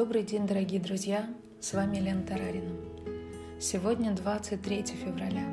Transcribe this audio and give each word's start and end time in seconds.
Добрый 0.00 0.22
день, 0.22 0.46
дорогие 0.46 0.80
друзья! 0.80 1.28
С 1.60 1.74
вами 1.74 1.98
Лена 1.98 2.22
Тарарина. 2.22 2.74
Сегодня 3.60 4.12
23 4.12 4.82
февраля. 4.84 5.44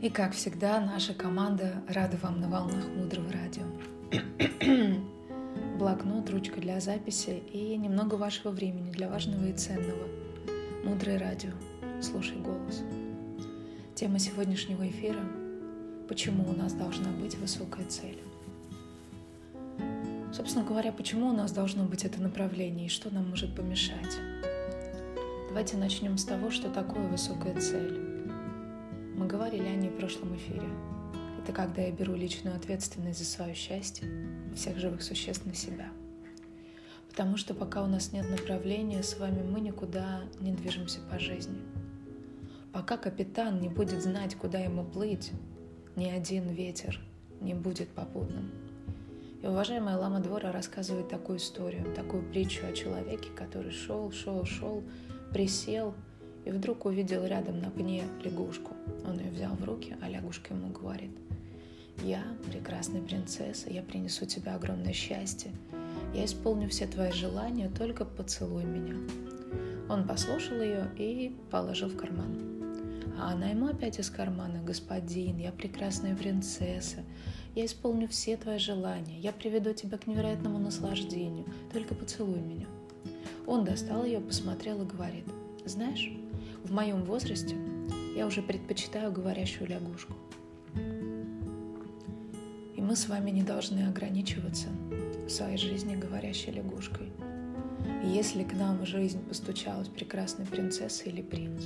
И, 0.00 0.08
как 0.08 0.34
всегда, 0.34 0.78
наша 0.78 1.14
команда 1.14 1.82
рада 1.88 2.16
вам 2.22 2.38
на 2.38 2.48
волнах 2.48 2.86
мудрого 2.86 3.32
радио. 3.32 3.64
Блокнот, 5.80 6.30
ручка 6.30 6.60
для 6.60 6.78
записи 6.78 7.42
и 7.52 7.76
немного 7.76 8.14
вашего 8.14 8.52
времени 8.52 8.92
для 8.92 9.08
важного 9.08 9.46
и 9.46 9.52
ценного. 9.52 10.06
Мудрое 10.84 11.18
радио. 11.18 11.50
Слушай 12.00 12.36
голос. 12.36 12.84
Тема 13.96 14.20
сегодняшнего 14.20 14.88
эфира– 14.88 15.24
почему 16.08 16.48
у 16.48 16.52
нас 16.52 16.72
должна 16.72 17.10
быть 17.10 17.36
высокая 17.36 17.84
цель. 17.86 18.18
Собственно 20.38 20.64
говоря, 20.64 20.92
почему 20.92 21.30
у 21.30 21.32
нас 21.32 21.50
должно 21.50 21.82
быть 21.82 22.04
это 22.04 22.22
направление 22.22 22.86
и 22.86 22.88
что 22.88 23.12
нам 23.12 23.28
может 23.28 23.56
помешать? 23.56 24.18
Давайте 25.48 25.76
начнем 25.76 26.16
с 26.16 26.24
того, 26.24 26.52
что 26.52 26.70
такое 26.70 27.08
высокая 27.08 27.60
цель. 27.60 27.98
Мы 29.16 29.26
говорили 29.26 29.66
о 29.66 29.74
ней 29.74 29.90
в 29.90 29.96
прошлом 29.96 30.36
эфире. 30.36 30.68
Это 31.42 31.52
когда 31.52 31.82
я 31.82 31.90
беру 31.90 32.14
личную 32.14 32.54
ответственность 32.54 33.18
за 33.18 33.24
свое 33.24 33.52
счастье 33.52 34.08
всех 34.54 34.78
живых 34.78 35.02
существ 35.02 35.44
на 35.44 35.54
себя. 35.54 35.88
Потому 37.08 37.36
что 37.36 37.52
пока 37.52 37.82
у 37.82 37.88
нас 37.88 38.12
нет 38.12 38.30
направления, 38.30 39.02
с 39.02 39.18
вами 39.18 39.42
мы 39.42 39.58
никуда 39.58 40.22
не 40.38 40.52
движемся 40.52 41.00
по 41.10 41.18
жизни. 41.18 41.58
Пока 42.72 42.96
капитан 42.96 43.60
не 43.60 43.68
будет 43.68 44.04
знать, 44.04 44.36
куда 44.36 44.60
ему 44.60 44.84
плыть, 44.84 45.32
ни 45.96 46.08
один 46.08 46.48
ветер 46.48 47.00
не 47.40 47.54
будет 47.54 47.88
попутным. 47.88 48.52
И 49.40 49.46
уважаемая 49.46 49.96
Лама 49.96 50.18
Двора 50.18 50.50
рассказывает 50.50 51.08
такую 51.08 51.38
историю, 51.38 51.94
такую 51.94 52.24
притчу 52.24 52.66
о 52.66 52.72
человеке, 52.72 53.28
который 53.36 53.70
шел, 53.70 54.10
шел, 54.10 54.44
шел, 54.44 54.82
присел 55.32 55.94
и 56.44 56.50
вдруг 56.50 56.86
увидел 56.86 57.24
рядом 57.24 57.60
на 57.60 57.70
пне 57.70 58.04
лягушку. 58.24 58.72
Он 59.06 59.16
ее 59.18 59.30
взял 59.30 59.54
в 59.54 59.62
руки, 59.64 59.96
а 60.02 60.08
лягушка 60.08 60.54
ему 60.54 60.70
говорит, 60.70 61.12
«Я 62.02 62.24
прекрасная 62.50 63.00
принцесса, 63.00 63.70
я 63.70 63.82
принесу 63.82 64.26
тебе 64.26 64.50
огромное 64.52 64.92
счастье, 64.92 65.52
я 66.14 66.24
исполню 66.24 66.68
все 66.68 66.86
твои 66.86 67.12
желания, 67.12 67.70
только 67.70 68.04
поцелуй 68.04 68.64
меня». 68.64 68.96
Он 69.88 70.06
послушал 70.06 70.60
ее 70.60 70.90
и 70.96 71.36
положил 71.50 71.88
в 71.88 71.96
карман. 71.96 72.36
А 73.20 73.32
она 73.32 73.50
ему 73.50 73.66
опять 73.68 74.00
из 74.00 74.10
кармана, 74.10 74.62
«Господин, 74.62 75.38
я 75.38 75.52
прекрасная 75.52 76.16
принцесса, 76.16 77.04
я 77.58 77.66
исполню 77.66 78.06
все 78.06 78.36
твои 78.36 78.58
желания, 78.58 79.18
я 79.18 79.32
приведу 79.32 79.72
тебя 79.72 79.98
к 79.98 80.06
невероятному 80.06 80.60
наслаждению, 80.60 81.44
только 81.72 81.96
поцелуй 81.96 82.38
меня». 82.38 82.66
Он 83.48 83.64
достал 83.64 84.04
ее, 84.04 84.20
посмотрел 84.20 84.80
и 84.82 84.86
говорит, 84.86 85.24
«Знаешь, 85.64 86.12
в 86.62 86.72
моем 86.72 87.02
возрасте 87.02 87.56
я 88.16 88.28
уже 88.28 88.42
предпочитаю 88.42 89.10
говорящую 89.10 89.68
лягушку». 89.68 90.12
И 92.76 92.80
мы 92.80 92.94
с 92.94 93.08
вами 93.08 93.32
не 93.32 93.42
должны 93.42 93.88
ограничиваться 93.88 94.68
в 95.26 95.28
своей 95.28 95.58
жизни 95.58 95.96
говорящей 95.96 96.52
лягушкой. 96.52 97.08
Если 98.04 98.44
к 98.44 98.52
нам 98.52 98.78
в 98.78 98.86
жизнь 98.86 99.20
постучалась 99.24 99.88
прекрасная 99.88 100.46
принцесса 100.46 101.08
или 101.08 101.22
принц, 101.22 101.64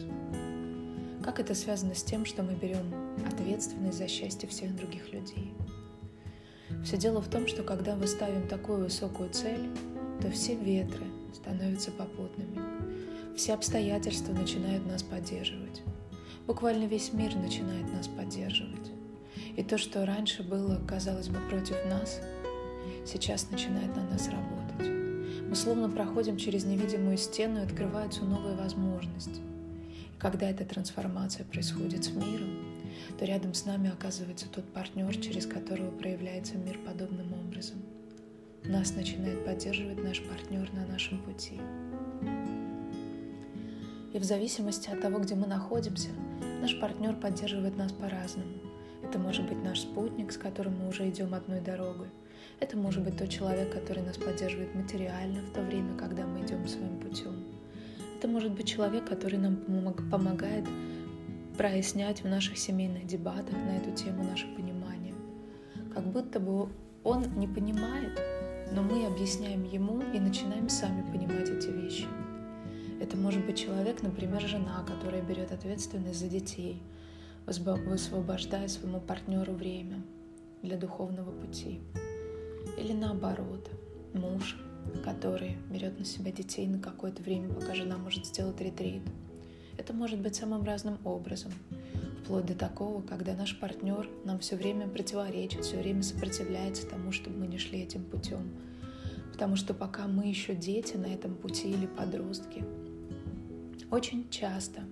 как 1.23 1.39
это 1.39 1.55
связано 1.55 1.95
с 1.95 2.03
тем, 2.03 2.25
что 2.25 2.43
мы 2.43 2.55
берем 2.55 2.95
ответственность 3.31 3.99
за 3.99 4.09
счастье 4.09 4.49
всех 4.49 4.75
других 4.75 5.13
людей? 5.13 5.53
Все 6.85 6.97
дело 6.97 7.21
в 7.21 7.29
том, 7.29 7.47
что 7.47 7.63
когда 7.63 7.95
мы 7.95 8.07
ставим 8.07 8.49
такую 8.49 8.85
высокую 8.85 9.31
цель, 9.31 9.69
то 10.21 10.31
все 10.31 10.55
ветры 10.55 11.07
становятся 11.35 11.91
попутными. 11.93 12.59
Все 13.37 13.55
обстоятельства 13.55 14.33
начинают 14.33 14.87
нас 14.87 15.03
поддерживать. 15.03 15.83
Буквально 16.47 16.85
весь 16.85 17.13
мир 17.13 17.35
начинает 17.37 17.91
нас 17.93 18.09
поддерживать. 18.09 18.91
И 19.57 19.63
то, 19.63 19.79
что 19.79 20.05
раньше 20.05 20.43
было, 20.43 20.81
казалось 20.87 21.29
бы, 21.29 21.39
против 21.49 21.77
нас, 21.87 22.21
сейчас 23.07 23.51
начинает 23.51 23.95
на 23.95 24.03
нас 24.11 24.29
работать. 24.29 24.89
Мы 25.49 25.55
словно 25.55 25.89
проходим 25.89 26.37
через 26.37 26.65
невидимую 26.65 27.17
стену 27.17 27.61
и 27.61 27.65
открываются 27.65 28.25
новые 28.25 28.57
возможности. 28.57 29.41
Когда 30.19 30.49
эта 30.49 30.65
трансформация 30.65 31.45
происходит 31.45 32.05
с 32.05 32.11
миром, 32.11 32.51
то 33.19 33.25
рядом 33.25 33.55
с 33.55 33.65
нами 33.65 33.91
оказывается 33.91 34.49
тот 34.49 34.65
партнер, 34.73 35.15
через 35.17 35.47
которого 35.47 35.91
проявляется 35.91 36.57
мир 36.57 36.79
подобным 36.79 37.33
образом. 37.33 37.79
Нас 38.65 38.95
начинает 38.95 39.45
поддерживать 39.45 40.03
наш 40.03 40.23
партнер 40.23 40.73
на 40.73 40.87
нашем 40.87 41.23
пути. 41.23 41.61
И 44.13 44.19
в 44.19 44.25
зависимости 44.25 44.91
от 44.91 45.01
того, 45.01 45.19
где 45.19 45.35
мы 45.35 45.47
находимся, 45.47 46.11
наш 46.61 46.79
партнер 46.79 47.17
поддерживает 47.17 47.77
нас 47.77 47.93
по-разному. 47.93 48.53
Это 49.03 49.19
может 49.19 49.49
быть 49.49 49.63
наш 49.65 49.81
спутник, 49.81 50.33
с 50.33 50.37
которым 50.37 50.79
мы 50.79 50.89
уже 50.89 51.09
идем 51.09 51.35
одной 51.35 51.61
дорогой. 51.61 52.09
Это 52.61 52.77
может 52.77 53.03
быть 53.03 53.17
тот 53.17 53.29
человек, 53.29 53.73
который 53.73 54.03
нас 54.03 54.17
поддерживает 54.17 54.75
материально 54.75 55.43
в 55.43 55.51
то 55.53 55.61
время, 55.63 55.97
когда 55.97 56.27
мы 56.27 56.45
идем 56.45 56.67
своим 56.69 56.99
путем. 57.01 57.45
Это 58.19 58.29
может 58.29 58.53
быть 58.53 58.69
человек, 58.69 59.05
который 59.05 59.39
нам 59.39 59.57
помогает 60.11 60.65
прояснять 61.63 62.25
в 62.25 62.27
наших 62.27 62.59
семейных 62.59 63.07
дебатах 63.07 63.55
на 63.55 63.77
эту 63.77 63.93
тему 63.93 64.25
наше 64.25 64.53
понимание. 64.57 65.15
Как 65.95 66.05
будто 66.05 66.41
бы 66.41 66.69
он 67.05 67.23
не 67.37 67.47
понимает, 67.47 68.21
но 68.73 68.83
мы 68.83 69.07
объясняем 69.07 69.63
ему 69.63 70.03
и 70.13 70.19
начинаем 70.19 70.69
сами 70.69 71.09
понимать 71.13 71.49
эти 71.51 71.69
вещи. 71.69 72.09
Это 73.01 73.17
может 73.17 73.47
быть 73.47 73.61
человек, 73.61 74.03
например, 74.03 74.41
жена, 74.41 74.85
которая 74.85 75.23
берет 75.23 75.53
ответственность 75.53 76.19
за 76.19 76.27
детей, 76.27 76.83
высвобождая 77.47 78.67
своему 78.67 78.99
партнеру 78.99 79.53
время 79.53 80.03
для 80.63 80.77
духовного 80.77 81.31
пути. 81.31 81.81
Или 82.77 82.93
наоборот, 82.93 83.71
муж, 84.15 84.59
который 85.05 85.59
берет 85.71 85.97
на 85.97 86.05
себя 86.05 86.33
детей 86.33 86.67
на 86.67 86.81
какое-то 86.81 87.23
время, 87.23 87.55
пока 87.55 87.73
жена 87.77 87.99
может 87.99 88.27
сделать 88.27 88.61
ретрит. 88.61 89.03
Это 89.83 89.95
может 89.95 90.21
быть 90.21 90.37
самым 90.37 90.63
разным 90.63 90.97
образом, 91.05 91.51
вплоть 92.23 92.47
до 92.47 92.55
такого, 92.55 93.03
когда 93.03 93.35
наш 93.35 93.59
партнер 93.59 94.09
нам 94.25 94.39
все 94.39 94.55
время 94.55 94.87
противоречит, 94.87 95.65
все 95.65 95.77
время 95.77 96.05
сопротивляется 96.05 96.87
тому, 96.87 97.11
чтобы 97.11 97.41
мы 97.41 97.49
не 97.49 97.59
шли 97.59 97.81
этим 97.81 98.05
путем. 98.05 98.49
Потому 99.33 99.57
что 99.57 99.75
пока 99.75 100.07
мы 100.07 100.29
еще 100.29 100.55
дети 100.55 100.97
на 100.97 101.07
этом 101.07 101.35
пути 101.35 101.69
или 101.69 101.87
подростки, 101.87 102.65
очень 103.91 104.31
часто 104.31 104.83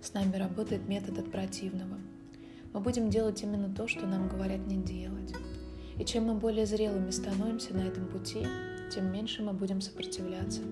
с 0.00 0.14
нами 0.14 0.34
работает 0.36 0.88
метод 0.88 1.18
от 1.18 1.30
противного. 1.30 1.98
Мы 2.72 2.80
будем 2.80 3.10
делать 3.10 3.42
именно 3.42 3.68
то, 3.68 3.86
что 3.86 4.06
нам 4.06 4.30
говорят 4.30 4.66
не 4.66 4.78
делать. 4.78 5.34
И 5.98 6.06
чем 6.06 6.24
мы 6.24 6.36
более 6.36 6.64
зрелыми 6.64 7.10
становимся 7.10 7.74
на 7.74 7.82
этом 7.82 8.06
пути, 8.06 8.46
тем 8.90 9.12
меньше 9.12 9.42
мы 9.42 9.52
будем 9.52 9.82
сопротивляться, 9.82 10.62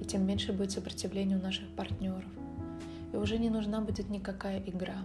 и 0.00 0.04
тем 0.06 0.26
меньше 0.26 0.54
будет 0.54 0.70
сопротивления 0.70 1.36
у 1.36 1.42
наших 1.42 1.68
партнеров. 1.76 2.24
И 3.12 3.16
уже 3.16 3.38
не 3.38 3.50
нужна 3.50 3.80
будет 3.80 4.08
никакая 4.08 4.60
игра. 4.60 4.96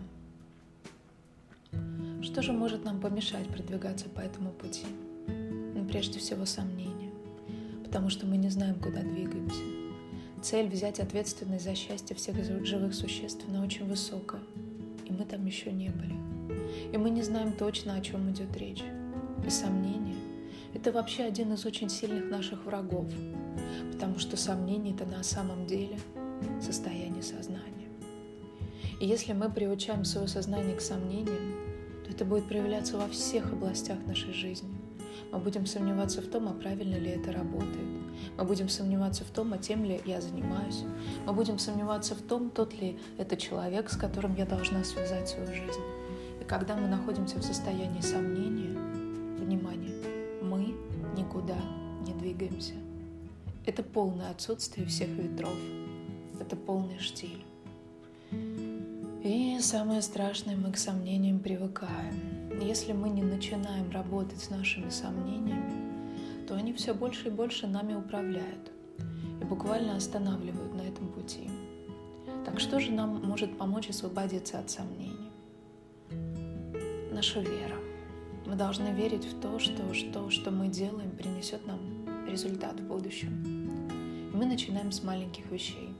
Что 2.21 2.41
же 2.41 2.53
может 2.53 2.83
нам 2.83 2.99
помешать 2.99 3.47
продвигаться 3.47 4.09
по 4.09 4.19
этому 4.19 4.51
пути? 4.51 4.85
Ну, 5.27 5.85
прежде 5.85 6.19
всего, 6.19 6.45
сомнения, 6.45 7.11
потому 7.83 8.09
что 8.09 8.25
мы 8.25 8.37
не 8.37 8.49
знаем, 8.49 8.75
куда 8.75 9.01
двигаемся. 9.01 9.61
Цель 10.41 10.69
взять 10.69 10.99
ответственность 10.99 11.65
за 11.65 11.75
счастье 11.75 12.15
всех 12.15 12.35
живых 12.65 12.93
существ, 12.93 13.45
она 13.47 13.61
очень 13.61 13.85
высокая, 13.85 14.41
и 15.05 15.11
мы 15.11 15.25
там 15.25 15.45
еще 15.45 15.71
не 15.71 15.89
были. 15.89 16.15
И 16.93 16.97
мы 16.97 17.09
не 17.09 17.23
знаем 17.23 17.53
точно, 17.53 17.95
о 17.95 18.01
чем 18.01 18.31
идет 18.31 18.55
речь. 18.57 18.83
И 19.45 19.49
сомнения 19.49 20.15
это 20.73 20.91
вообще 20.91 21.23
один 21.23 21.53
из 21.53 21.65
очень 21.65 21.89
сильных 21.89 22.29
наших 22.29 22.65
врагов, 22.65 23.07
потому 23.91 24.19
что 24.19 24.37
сомнение– 24.37 24.93
это 24.95 25.05
на 25.05 25.23
самом 25.23 25.65
деле 25.65 25.97
состояние 26.61 27.23
сознания. 27.23 27.66
И 28.99 29.05
если 29.05 29.33
мы 29.33 29.49
приучаем 29.51 30.03
свое 30.05 30.27
сознание 30.27 30.75
к 30.75 30.81
сомнениям, 30.81 31.55
то 32.03 32.11
это 32.11 32.25
будет 32.25 32.47
проявляться 32.47 32.97
во 32.97 33.07
всех 33.07 33.53
областях 33.53 33.97
нашей 34.07 34.33
жизни. 34.33 34.75
Мы 35.31 35.39
будем 35.39 35.65
сомневаться 35.67 36.21
в 36.21 36.27
том, 36.27 36.47
а 36.47 36.53
правильно 36.53 36.95
ли 36.95 37.11
это 37.11 37.31
работает. 37.31 37.87
Мы 38.37 38.43
будем 38.43 38.69
сомневаться 38.69 39.23
в 39.23 39.29
том, 39.29 39.53
а 39.53 39.57
тем 39.59 39.85
ли 39.85 40.01
я 40.05 40.19
занимаюсь. 40.19 40.83
Мы 41.25 41.33
будем 41.33 41.59
сомневаться 41.59 42.15
в 42.15 42.21
том, 42.21 42.49
тот 42.49 42.73
ли 42.73 42.97
это 43.17 43.37
человек, 43.37 43.89
с 43.91 43.97
которым 43.97 44.35
я 44.35 44.45
должна 44.45 44.83
связать 44.83 45.29
свою 45.29 45.49
жизнь. 45.49 45.81
И 46.41 46.45
когда 46.45 46.75
мы 46.75 46.87
находимся 46.87 47.37
в 47.37 47.43
состоянии 47.43 48.01
сомнения, 48.01 48.75
внимание, 49.37 49.93
мы 50.41 50.73
никуда 51.15 51.57
не 52.05 52.13
двигаемся. 52.13 52.73
Это 53.65 53.83
полное 53.83 54.31
отсутствие 54.31 54.87
всех 54.87 55.09
ветров. 55.09 55.53
Это 56.39 56.55
полный 56.55 56.99
штиль. 56.99 57.46
И 59.27 59.59
самое 59.59 60.01
страшное, 60.01 60.55
мы 60.55 60.71
к 60.71 60.77
сомнениям 60.77 61.39
привыкаем. 61.39 62.61
Если 62.61 62.93
мы 62.93 63.09
не 63.09 63.23
начинаем 63.23 63.91
работать 63.91 64.39
с 64.39 64.49
нашими 64.49 64.87
сомнениями, 64.87 66.47
то 66.47 66.55
они 66.55 66.71
все 66.71 66.93
больше 66.93 67.27
и 67.27 67.31
больше 67.31 67.67
нами 67.67 67.93
управляют. 67.93 68.71
и 69.41 69.43
буквально 69.43 69.97
останавливают 69.97 70.73
на 70.73 70.81
этом 70.83 71.09
пути. 71.09 71.49
Так 72.45 72.57
что 72.61 72.79
же 72.79 72.93
нам 72.93 73.21
может 73.21 73.57
помочь 73.57 73.89
освободиться 73.89 74.59
от 74.59 74.69
сомнений? 74.69 75.29
Наша 77.11 77.41
вера. 77.41 77.75
Мы 78.45 78.55
должны 78.55 78.93
верить 78.93 79.25
в 79.25 79.41
то, 79.41 79.59
что 79.59 79.93
что, 79.93 80.29
что 80.29 80.51
мы 80.51 80.69
делаем, 80.69 81.11
принесет 81.11 81.67
нам 81.67 81.81
результат 82.25 82.79
в 82.79 82.87
будущем. 82.87 83.43
И 84.31 84.37
мы 84.37 84.45
начинаем 84.45 84.93
с 84.93 85.03
маленьких 85.03 85.51
вещей, 85.51 85.93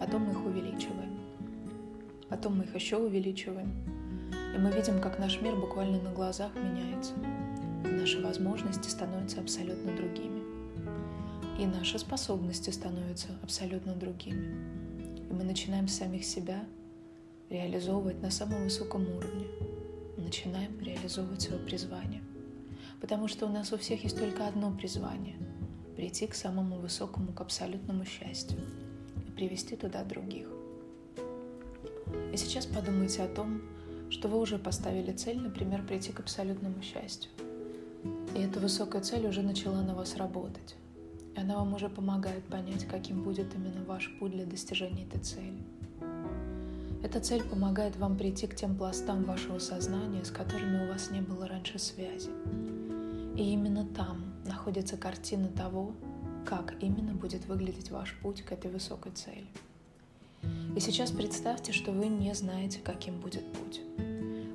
потом 0.00 0.28
их 0.28 0.44
увеличиваем, 0.44 1.07
потом 2.28 2.58
мы 2.58 2.64
их 2.64 2.74
еще 2.74 2.96
увеличиваем, 2.96 3.72
и 4.54 4.58
мы 4.58 4.70
видим, 4.72 5.00
как 5.00 5.18
наш 5.18 5.40
мир 5.40 5.56
буквально 5.56 6.00
на 6.00 6.12
глазах 6.12 6.52
меняется. 6.54 7.12
Наши 7.84 8.20
возможности 8.20 8.88
становятся 8.88 9.40
абсолютно 9.40 9.94
другими. 9.96 10.42
И 11.58 11.66
наши 11.66 11.98
способности 11.98 12.70
становятся 12.70 13.28
абсолютно 13.42 13.94
другими. 13.94 14.54
И 15.28 15.32
мы 15.32 15.44
начинаем 15.44 15.88
самих 15.88 16.24
себя 16.24 16.64
реализовывать 17.50 18.20
на 18.22 18.30
самом 18.30 18.64
высоком 18.64 19.02
уровне. 19.02 19.46
Начинаем 20.16 20.78
реализовывать 20.80 21.42
свое 21.42 21.60
призвание. 21.62 22.22
Потому 23.00 23.28
что 23.28 23.46
у 23.46 23.48
нас 23.48 23.72
у 23.72 23.78
всех 23.78 24.02
есть 24.04 24.18
только 24.18 24.46
одно 24.46 24.72
призвание– 24.72 25.36
прийти 25.96 26.26
к 26.26 26.34
самому 26.34 26.78
высокому, 26.78 27.32
к 27.32 27.40
абсолютному 27.40 28.04
счастью 28.04 28.58
и 29.26 29.30
привести 29.30 29.76
туда 29.76 30.04
других. 30.04 30.48
И 32.32 32.36
сейчас 32.36 32.66
подумайте 32.66 33.22
о 33.22 33.28
том, 33.28 33.62
что 34.10 34.28
вы 34.28 34.38
уже 34.38 34.58
поставили 34.58 35.12
цель, 35.12 35.40
например, 35.40 35.86
прийти 35.86 36.12
к 36.12 36.20
абсолютному 36.20 36.80
счастью. 36.82 37.30
И 38.34 38.40
эта 38.40 38.60
высокая 38.60 39.02
цель 39.02 39.26
уже 39.26 39.42
начала 39.42 39.82
на 39.82 39.94
вас 39.94 40.16
работать. 40.16 40.76
И 41.36 41.40
она 41.40 41.56
вам 41.56 41.74
уже 41.74 41.88
помогает 41.88 42.44
понять, 42.44 42.84
каким 42.86 43.22
будет 43.22 43.54
именно 43.54 43.84
ваш 43.84 44.10
путь 44.18 44.32
для 44.32 44.44
достижения 44.44 45.04
этой 45.04 45.20
цели. 45.20 45.58
Эта 47.02 47.20
цель 47.20 47.42
помогает 47.42 47.96
вам 47.96 48.16
прийти 48.16 48.46
к 48.46 48.56
тем 48.56 48.76
пластам 48.76 49.24
вашего 49.24 49.58
сознания, 49.58 50.24
с 50.24 50.30
которыми 50.30 50.84
у 50.84 50.88
вас 50.88 51.10
не 51.10 51.20
было 51.20 51.46
раньше 51.46 51.78
связи. 51.78 52.30
И 53.36 53.52
именно 53.52 53.86
там 53.86 54.34
находится 54.44 54.96
картина 54.96 55.48
того, 55.48 55.92
как 56.44 56.74
именно 56.80 57.14
будет 57.14 57.46
выглядеть 57.46 57.90
ваш 57.90 58.18
путь 58.20 58.42
к 58.42 58.50
этой 58.50 58.70
высокой 58.70 59.12
цели. 59.12 59.46
И 60.78 60.80
сейчас 60.80 61.10
представьте, 61.10 61.72
что 61.72 61.90
вы 61.90 62.06
не 62.06 62.32
знаете, 62.36 62.78
каким 62.84 63.18
будет 63.18 63.42
путь. 63.52 63.80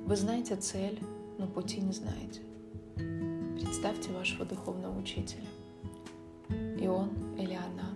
Вы 0.06 0.16
знаете 0.16 0.56
цель, 0.56 0.98
но 1.36 1.46
пути 1.46 1.82
не 1.82 1.92
знаете. 1.92 2.40
Представьте 3.60 4.10
вашего 4.10 4.46
духовного 4.46 4.98
учителя. 4.98 5.44
И 6.80 6.86
он 6.86 7.10
или 7.36 7.52
она 7.52 7.90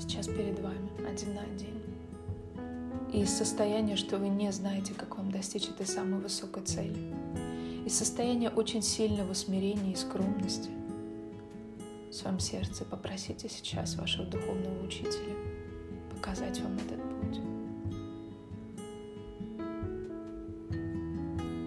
сейчас 0.00 0.26
перед 0.26 0.58
вами 0.58 0.90
один 1.08 1.34
на 1.36 1.42
один. 1.42 1.80
И 3.12 3.20
из 3.20 3.30
состояния, 3.30 3.94
что 3.94 4.18
вы 4.18 4.28
не 4.28 4.50
знаете, 4.50 4.92
как 4.92 5.16
вам 5.16 5.30
достичь 5.30 5.68
этой 5.68 5.86
самой 5.86 6.18
высокой 6.18 6.64
цели, 6.64 7.14
из 7.86 7.96
состояния 7.96 8.50
очень 8.50 8.82
сильного 8.82 9.34
смирения 9.34 9.92
и 9.92 9.94
скромности 9.94 10.70
в 12.10 12.12
своем 12.12 12.40
сердце 12.40 12.84
попросите 12.84 13.48
сейчас 13.48 13.94
вашего 13.94 14.24
духовного 14.24 14.84
учителя 14.84 15.36
показать 16.26 16.60
вам 16.60 16.76
этот 16.76 17.00
путь. 17.20 17.40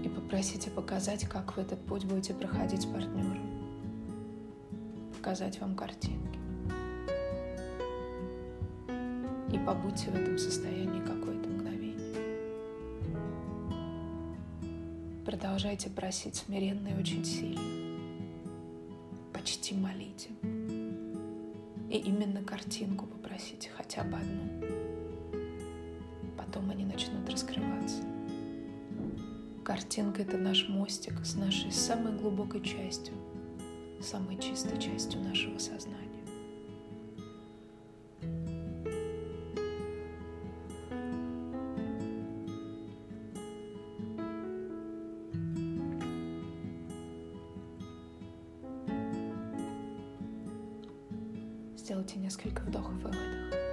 И 0.03 0.09
попросите 0.09 0.69
показать, 0.69 1.23
как 1.25 1.55
вы 1.55 1.61
этот 1.63 1.79
путь 1.85 2.03
будете 2.03 2.33
проходить 2.33 2.81
с 2.81 2.85
партнером. 2.85 3.39
Показать 5.17 5.61
вам 5.61 5.75
картинки. 5.75 6.39
И 9.53 9.57
побудьте 9.65 10.11
в 10.11 10.15
этом 10.15 10.37
состоянии 10.37 10.99
какое-то 10.99 11.47
мгновение. 11.49 12.15
Продолжайте 15.25 15.89
просить 15.89 16.35
смиренно 16.35 16.89
и 16.89 16.99
очень 16.99 17.23
сильно. 17.23 17.78
Картинка— 29.79 30.21
это 30.23 30.37
наш 30.37 30.67
мостик 30.67 31.13
с 31.23 31.35
нашей 31.35 31.71
самой 31.71 32.11
глубокой 32.11 32.61
частью, 32.61 33.13
самой 34.01 34.37
чистой 34.37 34.77
частью 34.77 35.21
нашего 35.21 35.57
сознания. 35.57 36.25
Сделайте 51.77 52.19
несколько 52.19 52.63
вдохов 52.63 52.99
и 52.99 53.03
выдохов. 53.05 53.68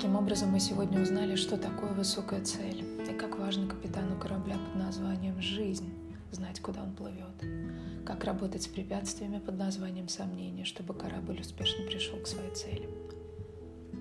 Таким 0.00 0.16
образом, 0.16 0.48
мы 0.48 0.60
сегодня 0.60 0.98
узнали, 0.98 1.36
что 1.36 1.58
такое 1.58 1.92
высокая 1.92 2.42
цель 2.42 2.86
и 3.06 3.12
как 3.12 3.38
важно 3.38 3.68
капитану 3.68 4.18
корабля 4.18 4.56
под 4.56 4.82
названием 4.82 5.38
«Жизнь» 5.42 5.92
знать, 6.32 6.58
куда 6.60 6.82
он 6.82 6.94
плывет, 6.94 8.06
как 8.06 8.24
работать 8.24 8.62
с 8.62 8.66
препятствиями 8.66 9.40
под 9.40 9.58
названием 9.58 10.08
«Сомнение», 10.08 10.64
чтобы 10.64 10.94
корабль 10.94 11.40
успешно 11.42 11.84
пришел 11.84 12.18
к 12.18 12.26
своей 12.26 12.50
цели. 12.54 12.88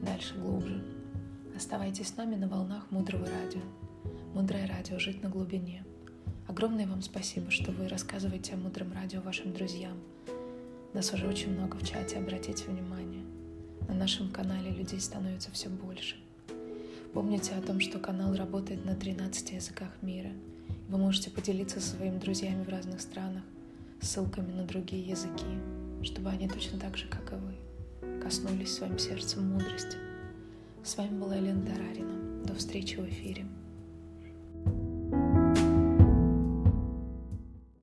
Дальше 0.02 0.36
глубже. 0.36 0.82
Оставайтесь 1.54 2.08
с 2.08 2.16
нами 2.16 2.36
на 2.36 2.48
волнах 2.48 2.90
Мудрого 2.92 3.26
радио. 3.26 3.62
Мудрое 4.34 4.68
радио 4.68 5.00
«Жить 5.00 5.22
на 5.22 5.28
глубине». 5.28 5.84
Огромное 6.48 6.88
вам 6.88 7.02
спасибо, 7.02 7.52
что 7.52 7.74
вы 7.74 7.90
рассказываете 7.90 8.54
о 8.54 8.58
Мудром 8.58 8.94
радио 8.94 9.20
вашим 9.20 9.52
друзьям– 9.52 9.98
нас 10.94 11.14
уже 11.14 11.28
очень 11.28 11.52
много 11.52 11.76
в 11.76 11.88
чате, 11.88 12.18
обратите 12.18 12.66
внимание. 12.66 13.24
На 13.90 13.96
нашем 13.96 14.30
канале 14.30 14.70
людей 14.70 15.00
становится 15.00 15.52
все 15.52 15.68
больше. 15.68 16.16
Помните 17.14 17.54
о 17.56 17.62
том, 17.62 17.80
что 17.80 17.98
канал 17.98 18.36
работает 18.36 18.86
на 18.86 18.96
13 18.96 19.52
языках 19.52 19.90
мира. 20.04 20.30
Вы 20.88 21.00
можете 21.00 21.32
поделиться 21.32 21.82
со 21.82 21.96
своими 21.96 22.20
друзьями 22.20 22.64
в 22.64 22.70
разных 22.70 23.02
странах 23.02 23.44
ссылками 24.00 24.52
на 24.54 24.64
другие 24.64 25.02
языки, 25.02 25.46
чтобы 26.04 26.30
они 26.30 26.48
точно 26.48 26.80
так 26.80 26.96
же, 26.98 27.08
как 27.08 27.34
и 27.34 27.36
вы, 27.36 28.22
коснулись 28.22 28.76
своим 28.76 29.00
сердцем 29.00 29.52
мудрости. 29.52 29.98
С 30.84 30.96
вами 30.96 31.20
была 31.20 31.36
Елена 31.36 31.66
Тарарина. 31.66 32.46
До 32.46 32.54
встречи 32.54 32.96
в 32.96 33.10
эфире. 33.10 33.46